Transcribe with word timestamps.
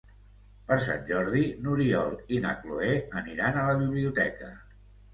Per 0.71 0.77
Sant 0.85 1.05
Jordi 1.09 1.43
n'Oriol 1.67 2.17
i 2.39 2.41
na 2.49 2.57
Cloè 2.65 2.91
aniran 3.25 3.63
a 3.67 3.71
la 3.71 3.81
biblioteca. 3.87 4.55